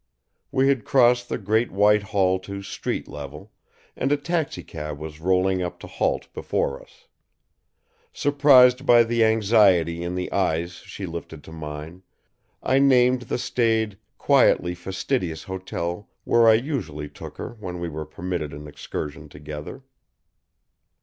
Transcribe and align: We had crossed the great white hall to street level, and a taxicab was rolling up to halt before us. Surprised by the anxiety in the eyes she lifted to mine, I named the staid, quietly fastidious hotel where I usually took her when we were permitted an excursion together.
We 0.51 0.67
had 0.67 0.83
crossed 0.83 1.29
the 1.29 1.37
great 1.37 1.71
white 1.71 2.01
hall 2.01 2.39
to 2.39 2.63
street 2.63 3.07
level, 3.07 3.51
and 3.95 4.11
a 4.11 4.17
taxicab 4.17 4.97
was 4.97 5.19
rolling 5.19 5.61
up 5.61 5.79
to 5.81 5.85
halt 5.85 6.27
before 6.33 6.81
us. 6.81 7.05
Surprised 8.11 8.83
by 8.83 9.03
the 9.03 9.23
anxiety 9.23 10.01
in 10.01 10.15
the 10.15 10.31
eyes 10.31 10.71
she 10.77 11.05
lifted 11.05 11.43
to 11.43 11.51
mine, 11.51 12.01
I 12.63 12.79
named 12.79 13.21
the 13.29 13.37
staid, 13.37 13.99
quietly 14.17 14.73
fastidious 14.73 15.43
hotel 15.43 16.09
where 16.23 16.49
I 16.49 16.55
usually 16.55 17.07
took 17.07 17.37
her 17.37 17.55
when 17.59 17.77
we 17.79 17.87
were 17.87 18.05
permitted 18.07 18.53
an 18.53 18.65
excursion 18.67 19.29
together. 19.29 19.83